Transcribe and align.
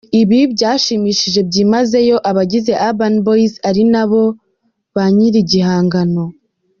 Ibi 0.21 0.39
byashimishije 0.53 1.39
byimazeyo 1.49 2.17
abagize 2.29 2.71
Urban 2.87 3.13
Boyz 3.25 3.53
ari 3.69 3.83
nabo 3.93 4.23
ba 4.95 5.05
nyir’igihangano. 5.15 6.23